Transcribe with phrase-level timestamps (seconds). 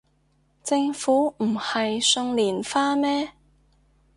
[0.63, 3.33] 政府唔係送連花咩